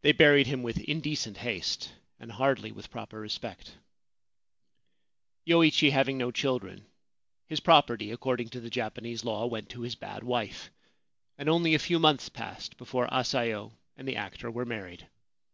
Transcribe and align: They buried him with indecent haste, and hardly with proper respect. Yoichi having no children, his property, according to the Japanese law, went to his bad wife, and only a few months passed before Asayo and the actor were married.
They 0.00 0.12
buried 0.12 0.46
him 0.46 0.62
with 0.62 0.78
indecent 0.78 1.36
haste, 1.36 1.92
and 2.18 2.32
hardly 2.32 2.72
with 2.72 2.90
proper 2.90 3.20
respect. 3.20 3.76
Yoichi 5.46 5.90
having 5.90 6.16
no 6.16 6.30
children, 6.30 6.86
his 7.48 7.60
property, 7.60 8.12
according 8.12 8.48
to 8.48 8.60
the 8.60 8.70
Japanese 8.70 9.26
law, 9.26 9.44
went 9.44 9.68
to 9.72 9.82
his 9.82 9.94
bad 9.94 10.22
wife, 10.24 10.70
and 11.36 11.50
only 11.50 11.74
a 11.74 11.78
few 11.78 11.98
months 11.98 12.30
passed 12.30 12.78
before 12.78 13.08
Asayo 13.12 13.72
and 13.94 14.08
the 14.08 14.16
actor 14.16 14.50
were 14.50 14.64
married. 14.64 15.06